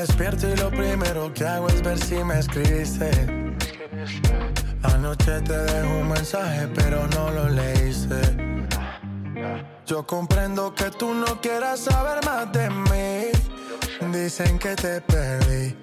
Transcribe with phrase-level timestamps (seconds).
[0.00, 3.10] Despierto y lo primero que hago es ver si me escribiste.
[4.82, 8.18] Anoche te dejo un mensaje, pero no lo leíste.
[9.84, 14.10] Yo comprendo que tú no quieras saber más de mí.
[14.10, 15.76] Dicen que te perdí.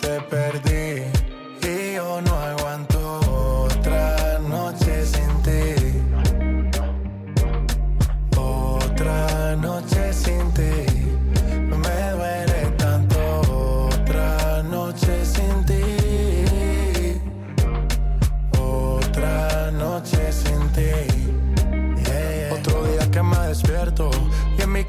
[0.00, 1.10] Te perdí.
[1.68, 5.74] Y yo no aguanto otra noche sin ti.
[8.36, 10.39] Otra noche sin ti.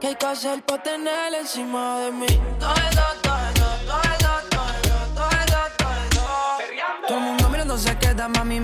[0.00, 2.26] ¿Qué hay que hacer para tener encima de mí?
[2.58, 4.62] Todo eso, todo eso, todo todo
[5.14, 5.30] todo
[7.08, 8.60] todo el mundo mirando se queda, mami.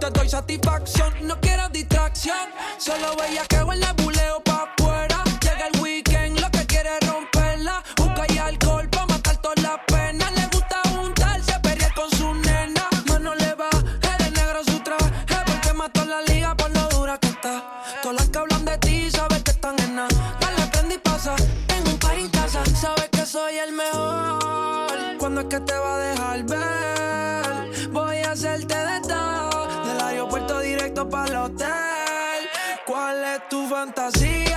[0.00, 1.12] te doy satisfacción.
[1.22, 2.48] No quiero distracción,
[2.78, 3.99] solo veía que en la
[33.80, 34.49] fantasia.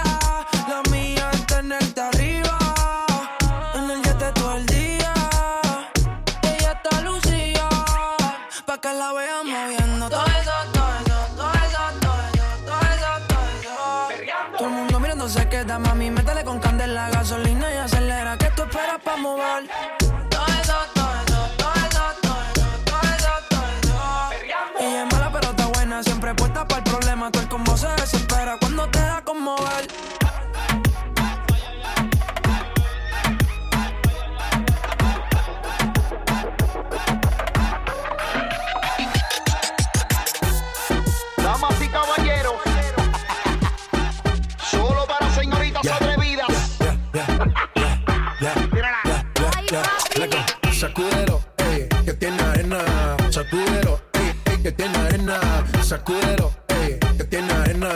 [56.03, 57.89] sacúdelo, ey, que tiene arena,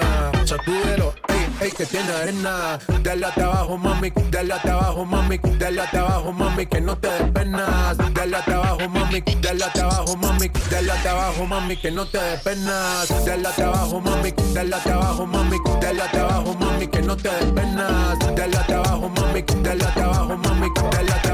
[0.45, 2.79] sacúdelo, ey, ey, que tiene arena.
[3.03, 7.09] Dale hasta abajo, mami, dale hasta abajo, mami, dale hasta abajo, mami, que no te
[7.09, 7.97] despenas.
[8.13, 12.19] Dale hasta abajo, mami, dale hasta abajo, mami, dale hasta abajo, mami, que no te
[12.19, 13.25] despenas.
[13.25, 17.29] Dale hasta abajo, mami, dale hasta abajo, mami, dale hasta abajo, mami, que no te
[17.29, 18.19] despenas.
[18.35, 21.26] Dale hasta abajo, mami, dale hasta abajo, mami, dale hasta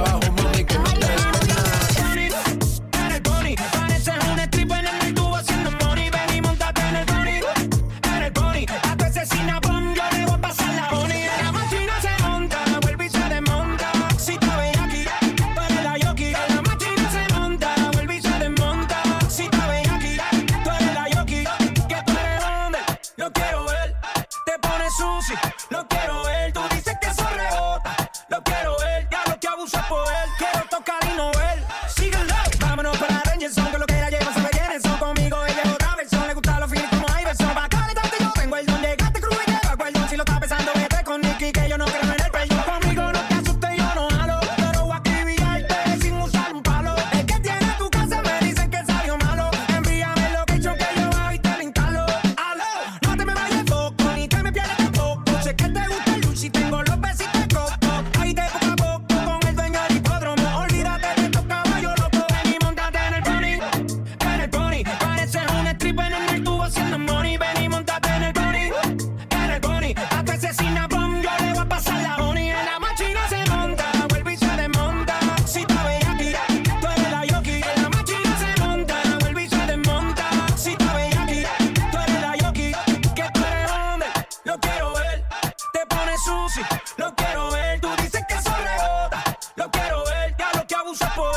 [90.93, 91.32] usa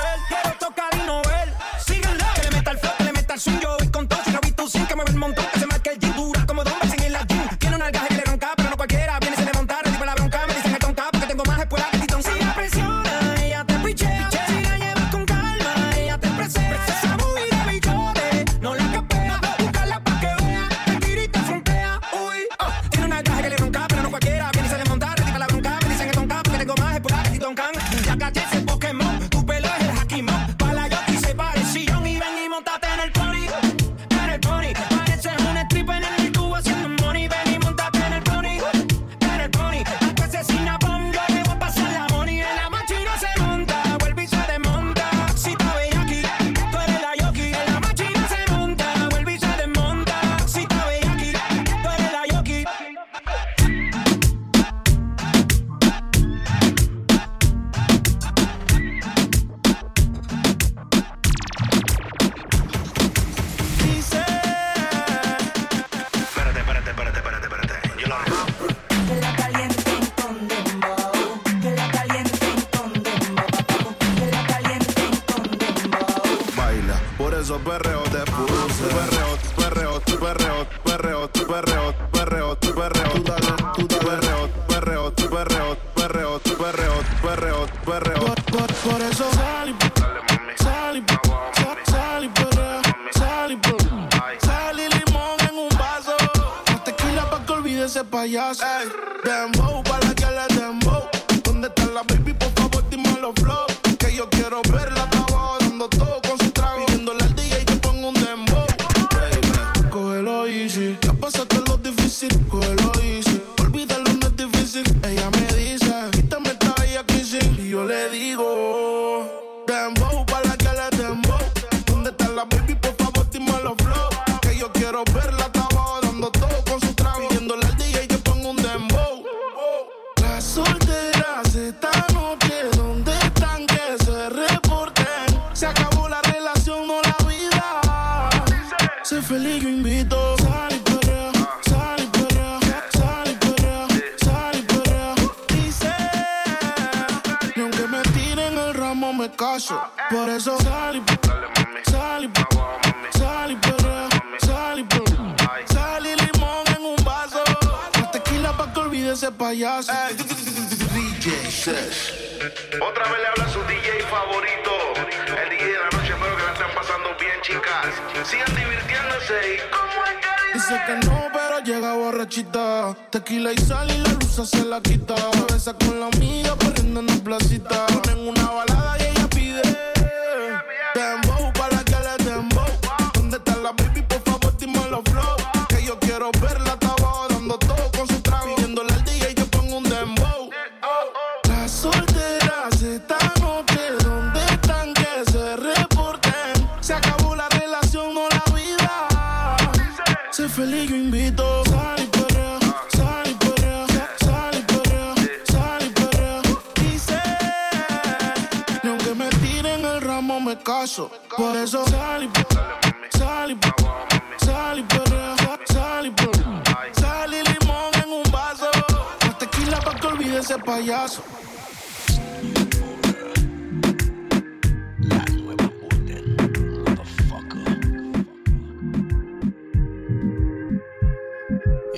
[220.46, 221.22] ese payaso.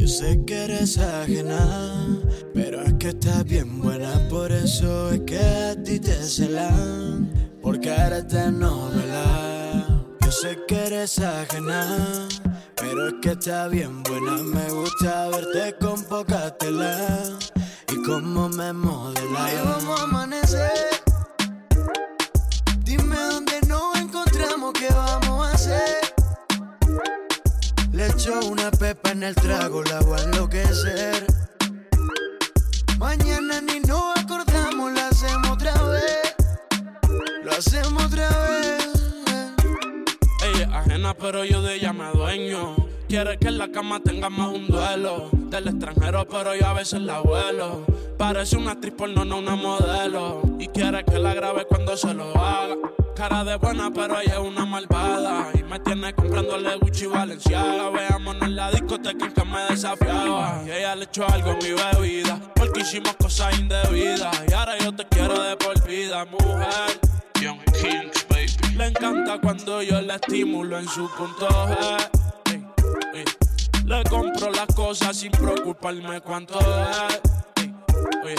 [0.07, 2.19] Sé que eres ajena,
[2.53, 7.31] pero es que estás bien buena, por eso es que a ti te celan,
[7.63, 10.07] porque eres de novela.
[10.21, 12.27] Yo sé que eres ajena,
[12.75, 17.39] pero es que estás bien buena, me gusta verte con poca tela
[17.91, 19.45] y cómo me modela.
[19.45, 21.03] Ahí vamos a amanecer.
[22.81, 25.99] Dime dónde nos encontramos, qué vamos a hacer.
[27.93, 31.27] Le echo una pepa en el trago, la voy a enloquecer.
[32.99, 36.35] Mañana ni nos acordamos, lo hacemos otra vez.
[37.45, 38.89] Lo hacemos otra vez.
[40.45, 42.77] Ella es ajena, pero yo de ella me dueño.
[43.09, 45.31] Quiere que en la cama tenga más un duelo.
[45.33, 47.87] Del extranjero, pero yo a veces la vuelo.
[48.19, 50.43] Parece una actriz porno, no una modelo.
[50.59, 52.77] Y quiere que la grabe cuando se lo haga.
[53.17, 55.49] Cara de buena, pero ella es una malvada.
[55.55, 57.89] Y me tiene comprándole Gucci y Valenciaga.
[57.89, 60.63] Veámonos en la discoteca que me desafiaba.
[60.67, 62.39] Y ella le echó algo en mi bebida.
[62.55, 64.37] Porque hicimos cosas indebidas.
[64.47, 67.01] Y ahora yo te quiero de por vida, mujer.
[67.41, 68.77] Young Kings, baby.
[68.77, 72.19] Le encanta cuando yo la estimulo en su punto G.
[73.15, 73.25] Ey.
[73.85, 77.21] Le compro las cosas sin preocuparme cuánto es.
[78.25, 78.37] Ey.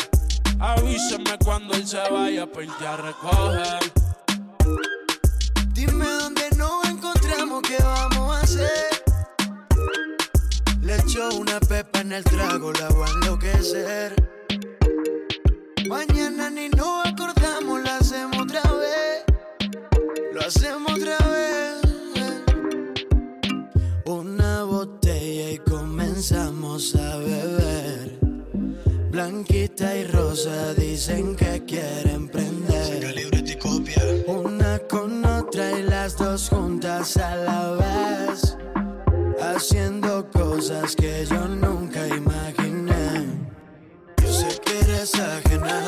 [0.60, 3.94] Avíseme cuando él se vaya pa' irte a recoger.
[5.74, 8.90] Dime dónde nos encontramos, qué vamos a hacer.
[10.82, 14.16] Le echo una pepa en el trago, la voy a enloquecer.
[15.88, 19.24] Mañana ni nos acordamos, lo hacemos otra vez.
[20.34, 20.99] Lo hacemos
[26.30, 28.20] comenzamos a beber.
[29.12, 33.16] Blanquita y rosa dicen que quieren prender.
[34.28, 38.58] Una con otra y las dos juntas a la vez.
[39.42, 43.28] Haciendo cosas que yo nunca imaginé.
[44.22, 45.82] Yo sé que eres ajena,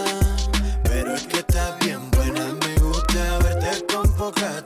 [0.84, 2.46] pero es que estás bien buena.
[2.66, 4.66] Me gusta verte con poca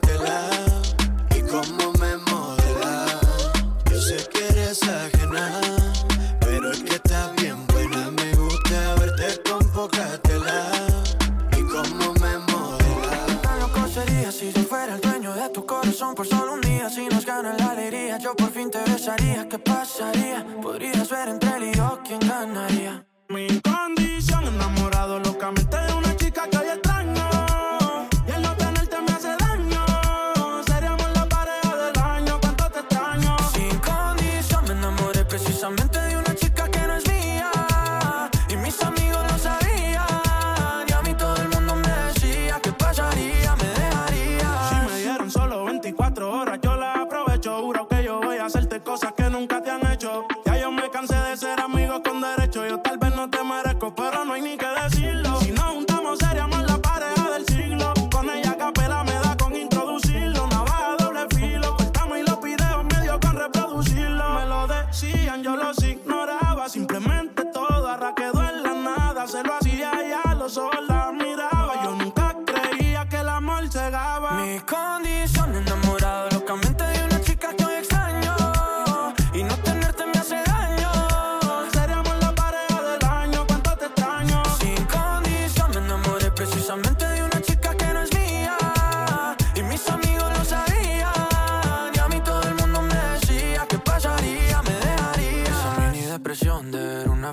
[19.56, 20.44] ¿qué pasaría?
[20.62, 23.06] Podrías ver entre él y yo quién ganaría.
[23.28, 24.85] Mi condición enamorado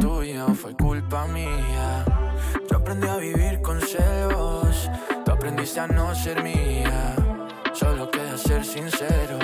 [0.00, 2.04] Tuya fue culpa mía
[2.70, 4.90] Yo aprendí a vivir con celos
[5.24, 7.14] Tú aprendiste a no ser mía
[7.72, 9.38] Solo queda ser sincero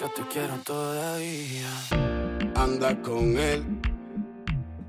[0.00, 2.14] Yo te quiero todavía
[2.64, 3.62] anda con él.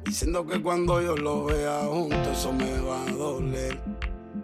[0.06, 3.82] Diciendo que cuando yo lo vea junto eso me va a doler.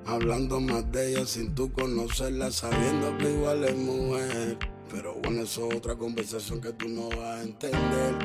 [0.06, 4.58] Hablando más de ella sin tú conocerla, sabiendo que igual es mujer.
[4.92, 8.16] Pero bueno, eso es otra conversación que tú no vas a entender.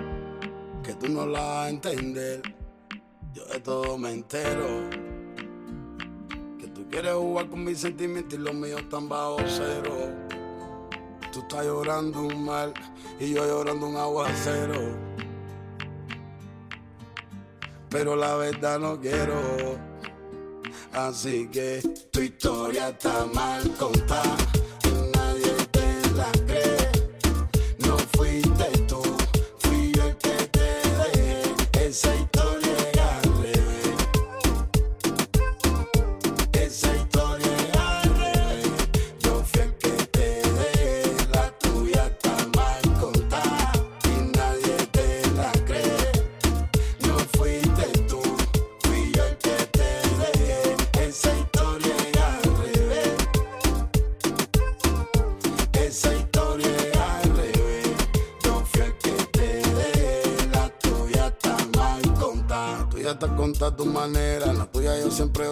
[1.01, 2.43] Tú no la vas a entender.
[3.35, 4.89] Yo de todo me entero.
[6.59, 9.93] Que tú quieres jugar con mis sentimientos y los míos están bajo cero.
[11.33, 12.73] Tú estás llorando un mal
[13.21, 14.97] y yo llorando un aguacero.
[17.91, 19.37] Pero la verdad no quiero.
[20.93, 24.56] Así que tu historia está mal contada.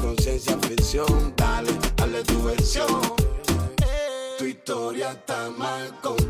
[0.00, 1.34] conciencia ficción.
[1.36, 3.00] Dale, dale tu versión.
[4.38, 6.29] Tu historia está mal contada.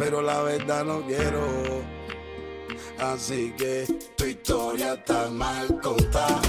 [0.00, 1.44] pero la verdad no quiero.
[2.98, 3.86] Así que
[4.16, 6.40] tu historia está mal contada.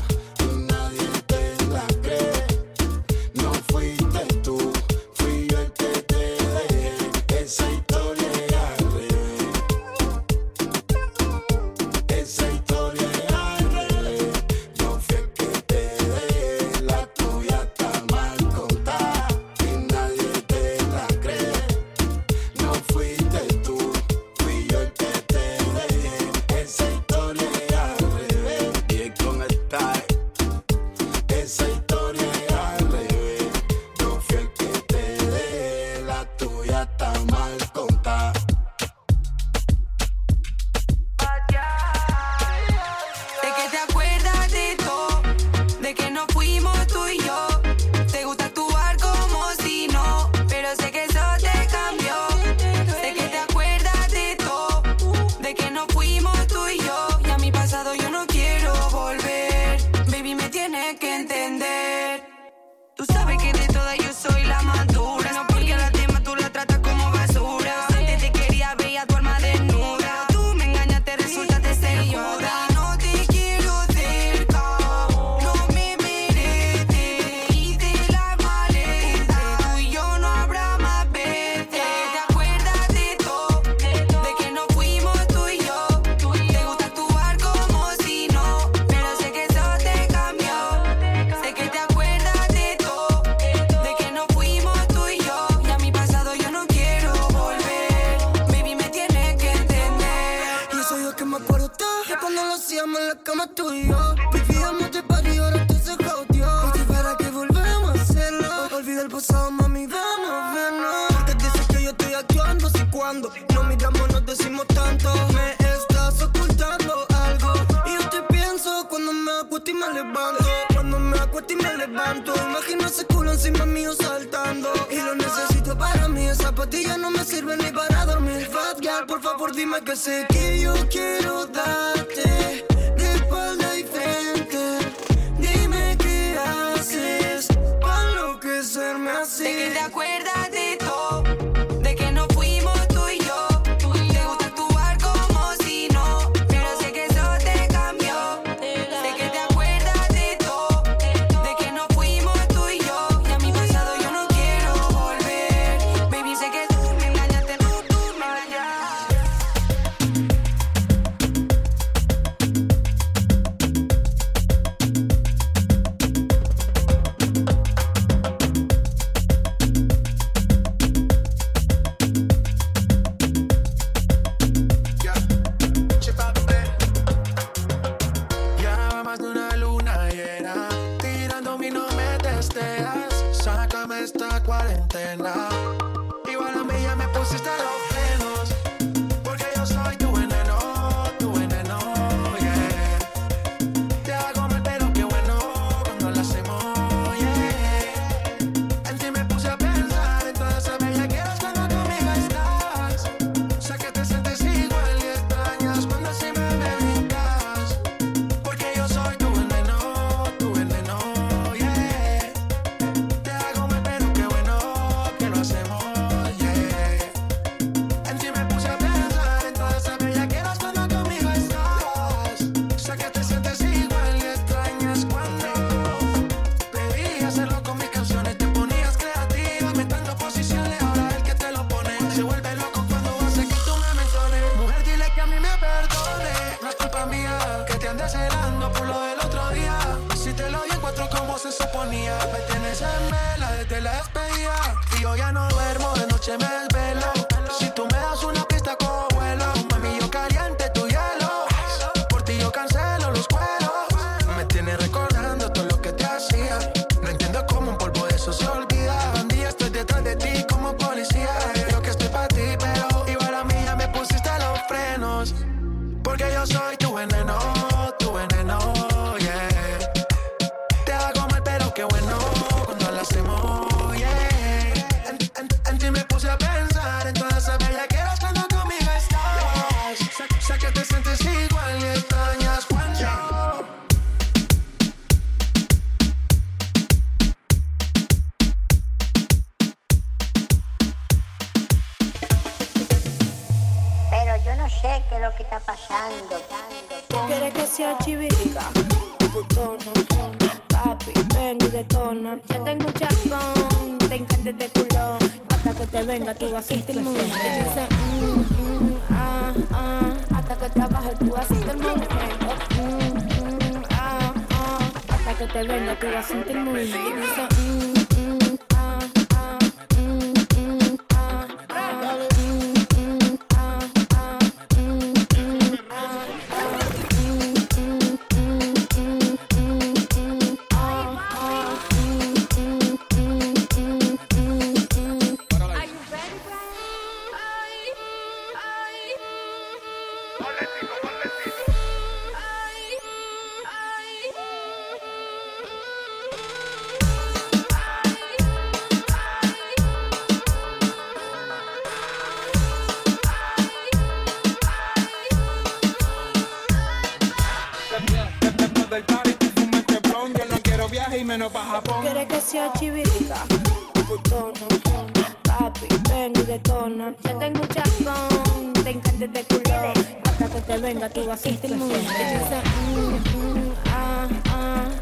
[369.81, 371.91] Hasta que te venga tú vas a sentir muy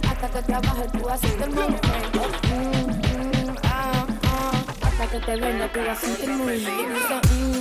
[0.10, 1.76] Hasta que trabaje tú vas a sentir muy
[4.82, 7.59] Hasta que te venga tú vas a sentir muy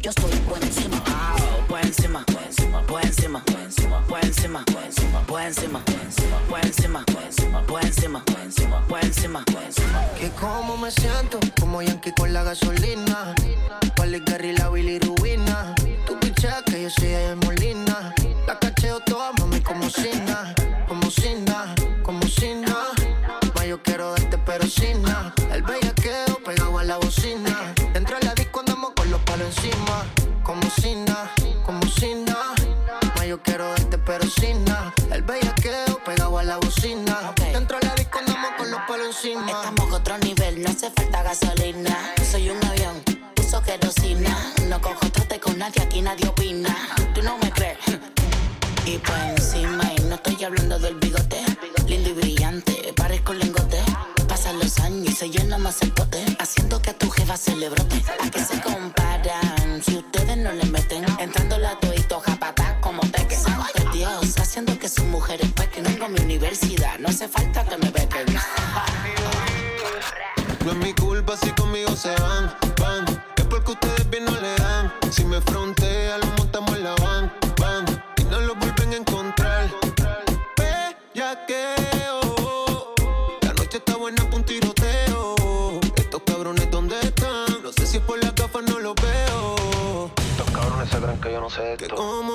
[0.00, 0.31] yo estoy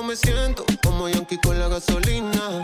[0.08, 2.62] me siento, como Yankee con la gasolina.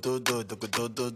[0.00, 1.08] do do do do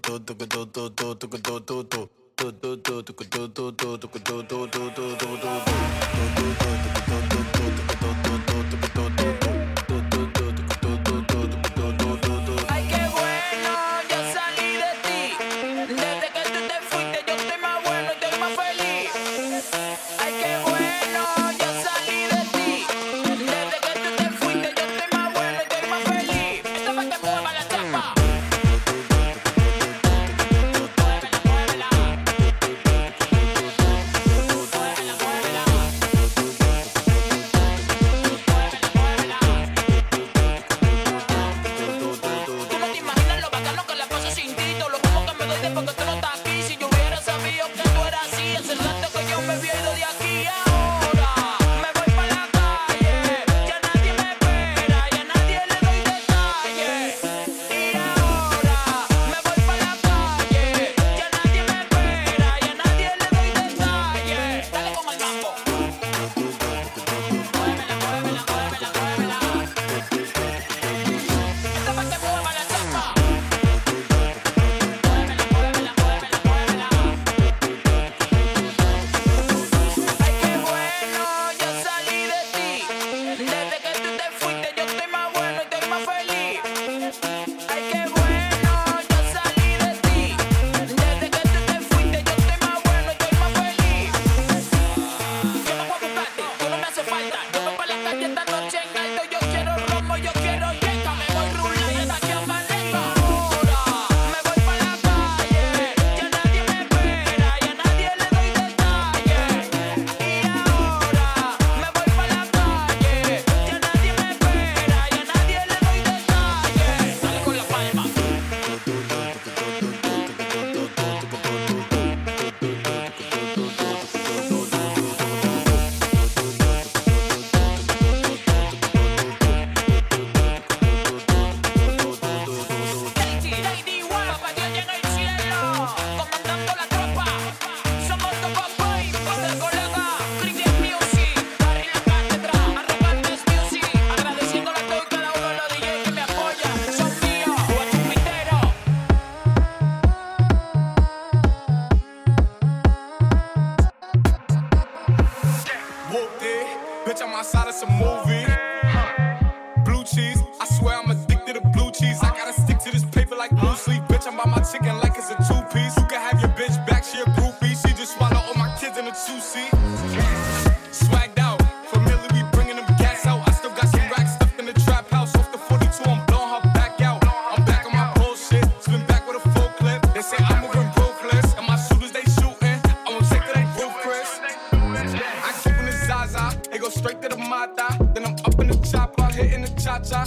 [186.93, 187.97] straight to the mata.
[188.15, 190.27] Then I'm up in the chopper, hitting the cha cha.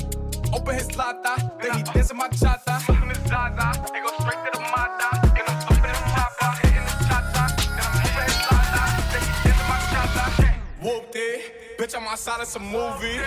[0.54, 2.84] Open his lata, then he dancing my cha cha.
[2.90, 5.10] Open his zaza, they go straight to the mata.
[5.36, 7.44] Then I'm up in the chopper, hitting the cha cha.
[7.58, 10.26] Then I'm open his lata, then he dancing my cha cha.
[10.82, 11.18] Whooped
[11.78, 13.20] bitch, I'm on outside of some movie.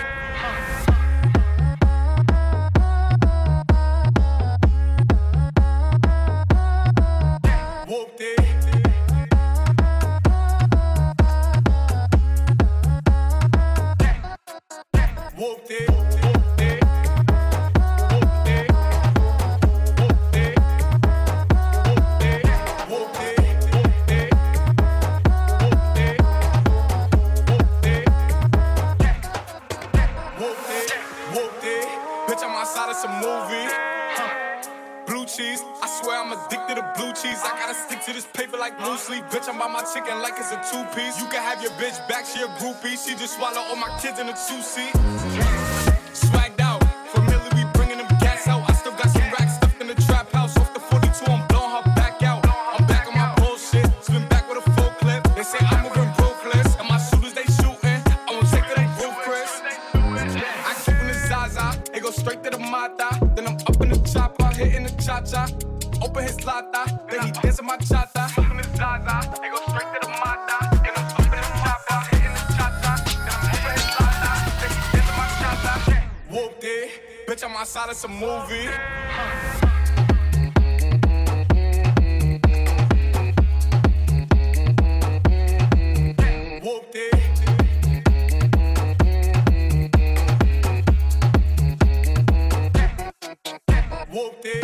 [15.39, 15.98] Whoop it.
[38.69, 39.23] Like blue sleep.
[39.29, 41.19] Bitch, I'm by my chicken like it's a two piece.
[41.19, 42.97] You can have your bitch back, she a groupie.
[43.03, 45.68] She just swallow all my kids in a two seat.
[94.19, 94.58] hope they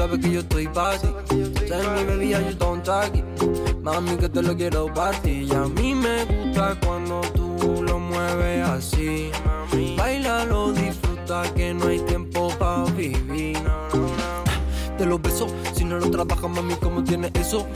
[0.00, 1.08] sabes que yo estoy party.
[1.68, 3.82] Tell me baby, are you don't it?
[3.82, 5.44] Mami que te lo quiero party.
[5.44, 9.30] Y a mí me gusta cuando tú lo mueves así.
[9.98, 13.58] Bailalo, disfruta que no hay tiempo para vivir.
[14.96, 17.66] Te lo beso, si no lo trabajas, mami, ¿cómo tienes eso?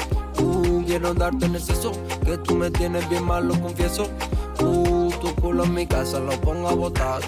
[0.40, 1.92] Uh, quiero darte en exceso,
[2.24, 4.08] que tú me tienes bien mal, lo confieso.
[4.60, 7.20] Uh, tu culo en mi casa, lo pongo a botar.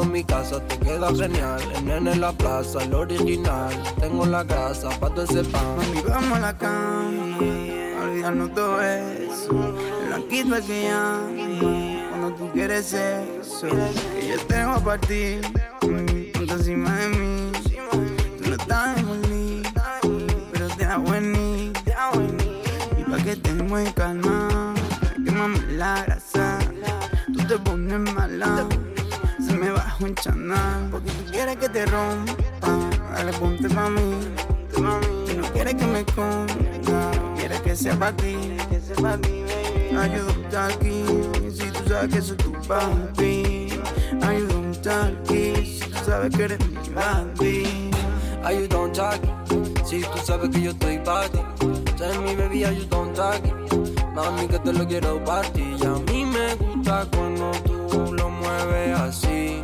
[0.00, 1.60] En mi casa te queda genial.
[1.76, 3.70] El nene en la plaza, el original.
[4.00, 5.76] Tengo la grasa pa' todo ese pan.
[5.76, 7.38] Mami, vamos a la cama,
[8.02, 9.52] olvidarnos todo eso.
[10.06, 13.68] Blanquito es que llama, cuando tú quieres eso.
[13.68, 15.40] Que yo tengo a partir,
[15.82, 17.52] mm, ponte encima de mí.
[18.38, 19.62] Tú no estás en mí,
[20.52, 21.72] pero te da venir.
[22.98, 24.31] Y pa' que te mueves calma,
[30.24, 32.78] Porque tú quieres que te rompa,
[33.12, 34.00] dale ponte pa' mí.
[34.72, 35.00] Tú no
[35.52, 38.36] quieres que me conga, quieres que sea para ti.
[39.98, 41.04] Ayúdame aquí,
[41.50, 43.68] si tú sabes que soy tu papi.
[44.22, 47.90] Ayúdame aquí, si tú sabes que eres mi.
[48.44, 49.20] Are you don't talk?
[49.84, 51.38] Si tú sabes que yo estoy pa' ti.
[51.96, 53.42] Tell me baby, you don't talk?
[54.14, 55.76] Mami que te lo quiero party.
[55.80, 59.62] Y a mí me gusta cuando tú lo mueves así.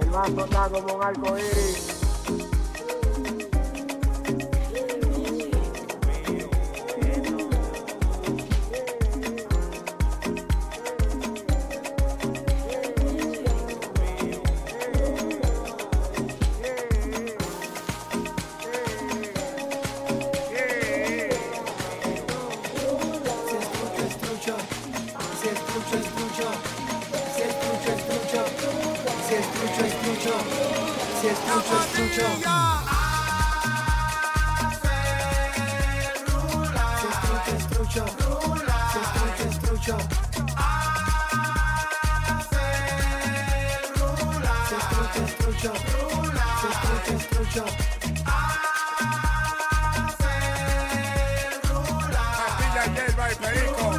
[0.00, 1.91] El mar flota como un arco iris.
[31.22, 32.26] si escucho, escucho.
[37.38, 38.78] Si escucho, rula,
[46.58, 47.64] Si escucho, escucho.
[48.26, 50.26] Hace
[51.68, 52.24] rula.
[52.36, 53.40] Castilla, hierba rula.
[53.40, 53.91] perico.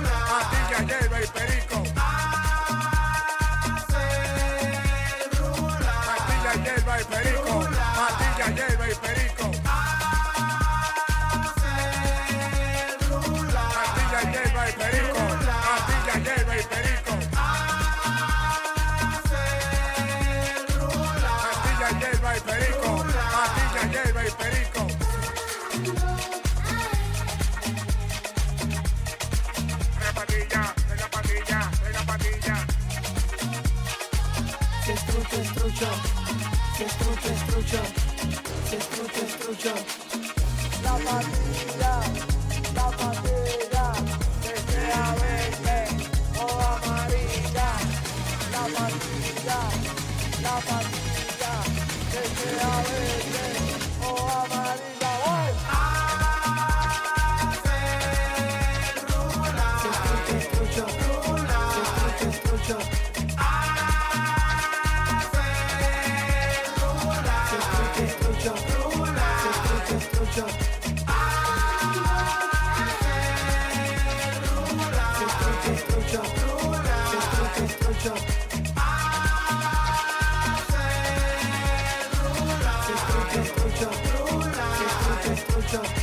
[85.74, 86.03] Show.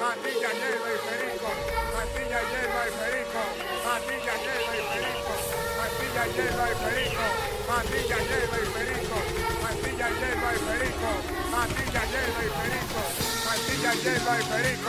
[0.00, 1.50] Matilla, hierba y perico.
[1.94, 3.42] Matilla, hierba y perico.
[3.86, 5.34] Matilla, hierba y perico.
[5.78, 7.26] Matilla, hierba y perico.
[7.68, 9.18] Matilla, hierba y perico.
[9.62, 11.10] Matilla, hierba y perico.
[11.52, 13.02] Matilla, hierba y perico.
[13.46, 14.84] Matilla, hierba y perico.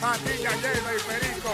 [0.00, 1.52] Matilla, hierba y perico.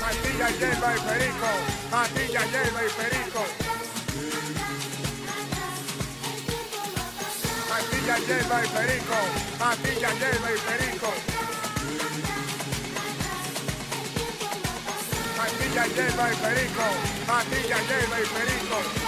[0.00, 1.74] Matilla, hierba y perico.
[2.54, 3.73] Hierba y perico.
[8.04, 9.16] Matilla, hierba y perico.
[9.58, 11.10] Matilla, hierba y perico.
[15.38, 16.84] Matilla, hierba y perico.
[17.26, 19.04] Matilla, hierba y perico.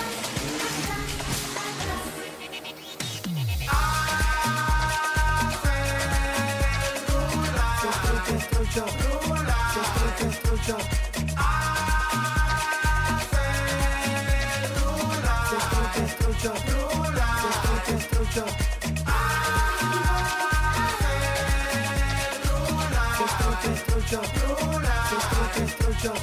[23.97, 24.23] destrucción.
[25.11, 26.15] Destrucción, destrucción.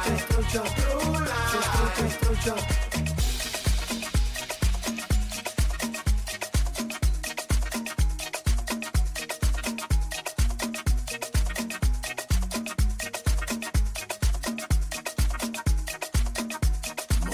[0.00, 0.64] Destrucción, destrucción.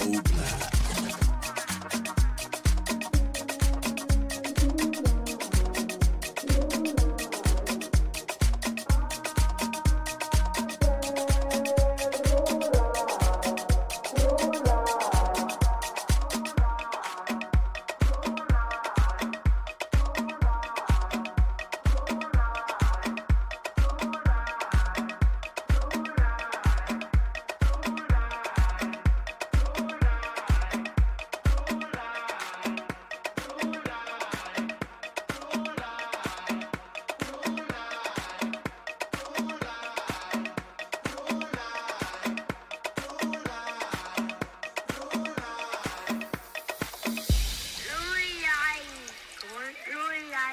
[0.07, 0.36] Destrucción,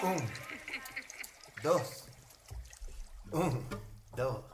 [0.04, 0.16] Un,
[1.62, 2.04] dos,
[3.32, 3.66] un,
[4.14, 4.53] dos,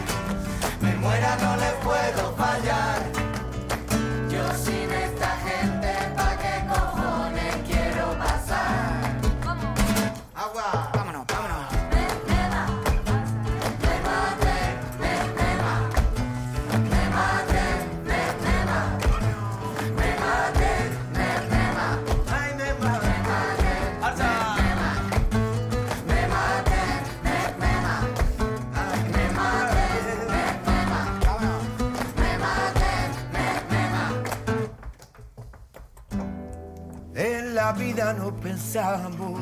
[38.01, 39.39] Vida no pensamos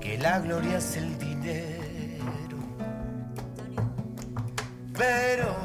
[0.00, 2.58] que la gloria es el dinero.
[4.96, 5.56] Pero,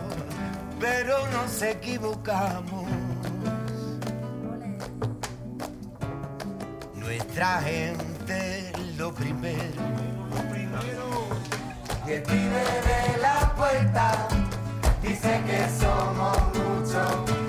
[0.80, 2.86] pero nos equivocamos.
[6.96, 9.82] Nuestra gente lo primero.
[12.08, 14.28] El pibe de la puerta
[15.04, 17.49] dice que somos muchos.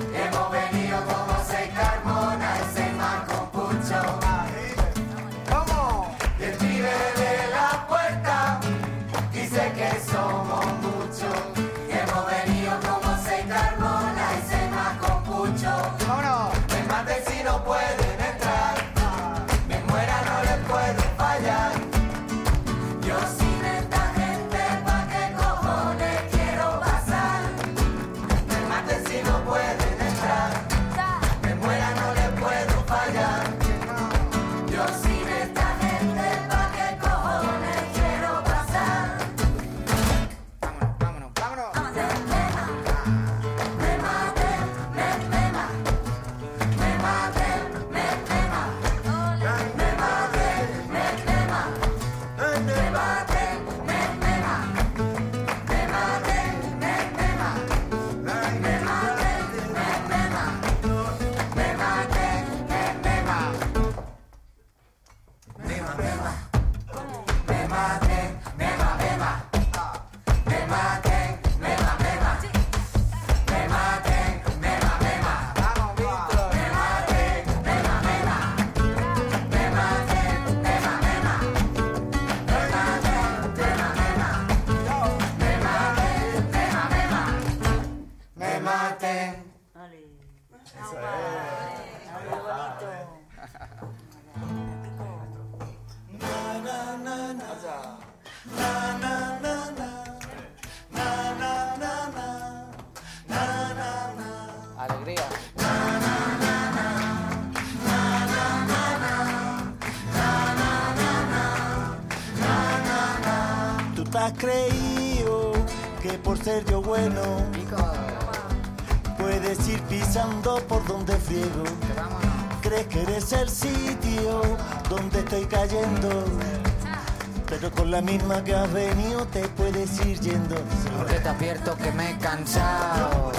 [127.47, 130.55] Pero con la misma que has venido te puedes ir yendo.
[130.97, 133.31] Porque te advierto que me he cansado.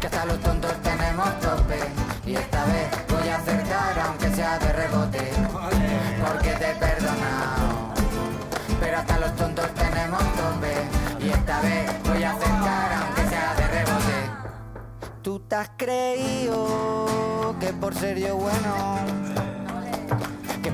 [0.00, 1.78] Que hasta los tontos tenemos tope.
[2.24, 5.30] Y esta vez voy a acertar aunque sea de rebote.
[6.26, 7.92] Porque te he perdonado.
[8.80, 10.74] Pero hasta los tontos tenemos tope.
[11.20, 14.30] Y esta vez voy a acertar aunque sea de rebote.
[15.20, 19.35] Tú te has creído que por ser yo bueno.